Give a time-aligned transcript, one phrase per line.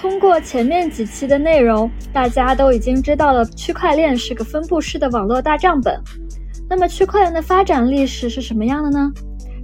[0.00, 6.00] 通过前面几期的内容，大家都已经知道了区块链是个分布式的网络大账本。
[6.70, 9.10] 那么区块链的发展历史是什么样的呢？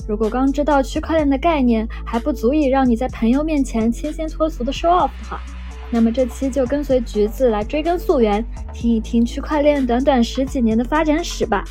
[0.08, 5.40] 如果刚知道区块链的概念还不足以让你在朋友面前清新脱俗的 show off 的话，
[5.88, 11.62] 那么这期就跟随橘子来追根溯源，听一听区块链短短十几年的发展史吧。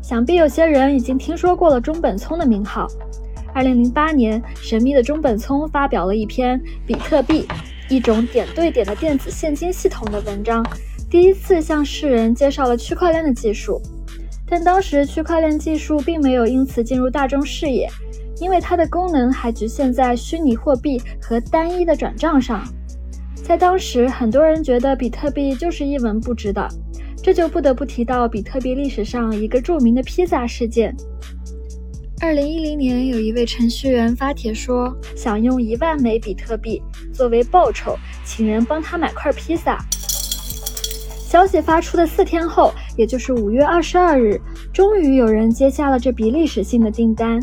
[0.00, 2.86] 想必有些人已经听说过了中本聪的名号。
[3.54, 7.46] 二零零八年，神秘的中本聪发表了一篇《比特币：
[7.88, 10.64] 一种点对点的电子现金系统》的文章，
[11.10, 13.80] 第一次向世人介绍了区块链的技术。
[14.46, 17.88] 但当时区块链技术并没有因此进入大众视野，
[18.40, 22.66] 因为它的功能还局限在虚拟货币和单一的转账上。
[23.34, 26.66] 在当时，很多人觉得比特币就是一文不值的，
[27.22, 30.94] 这就不得不提到比特币历史上一个著名的披萨事件。
[32.22, 36.80] 二零一零年，有一位程序员发帖说，想用一万枚比特币
[37.12, 39.76] 作为报酬，请人帮他买块披萨。
[41.28, 44.40] 消息发出的四天后，也就是五月二十二日，
[44.72, 47.40] 终于有人接下了这笔历史性的订单。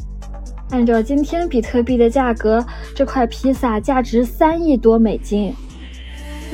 [0.70, 5.54] 按照今天比特币的价格，这块披萨价值三亿多美金。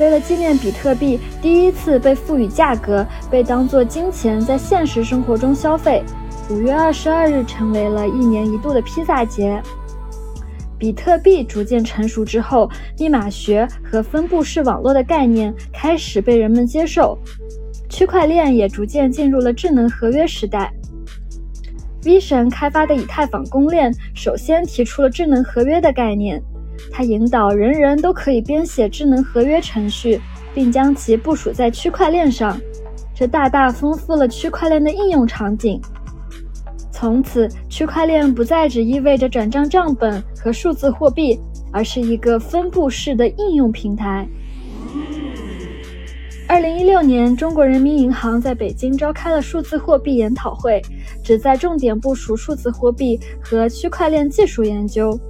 [0.00, 6.02] 为了纪念比特币第一次被赋予价格，被当作金钱在现实生活中消费。
[6.48, 9.60] 五月二十二日成为了一年一度的披萨节。
[10.78, 17.18] 比特币逐渐成熟之后，密码学和分布式网络的概念开始被人们接受，
[17.88, 20.72] 区块链也逐渐进入了智能合约时代。
[22.04, 26.40] V 神开发的以太坊公链首先提出了智能合约的概念，
[26.92, 30.20] 它引导人人都可以编写智能合约程序，
[30.54, 32.56] 并将其部署在区块链上，
[33.12, 35.80] 这大大丰富了区块链的应用场景。
[36.98, 41.38] 从此，区块链不再只意味着转账账本和数字货币，
[41.70, 44.26] 而是一个分布式的应用平台。
[46.48, 50.80] 二零一六年，中国人民银行在北京召开了数字货币研讨会，
[51.22, 55.20] 旨在重点部署数字货币和区块链技术研究。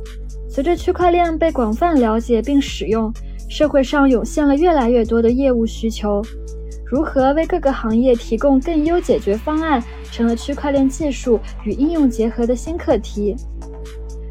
[0.49, 3.13] 随着区块链被广泛了解并使用，
[3.49, 6.23] 社会上涌现了越来越多的业务需求。
[6.87, 9.83] 如何为各个行业提供更优解决方案，
[10.13, 13.35] 成了区块链技术与应用结合的新课题。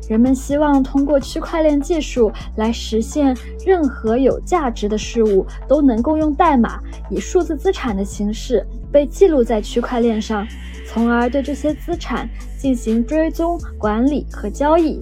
[0.08, 3.36] 人们希望通过区块链技术来实现
[3.66, 6.80] 任何有价值的事物都能够用代码
[7.10, 10.48] 以数字资产的形式被记录在区块链上，
[10.88, 15.02] 从而对这些资产进行追踪、管理和交易。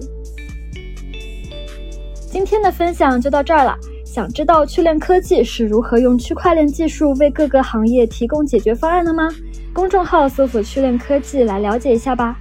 [2.34, 3.78] 今天的分享就到这儿了。
[4.04, 9.28] 想知道趣链科技是如何用区块链技术为各个行业提供解决方案的吗？
[9.72, 12.36] 公众号搜索“趣链科技”来了解一下吧。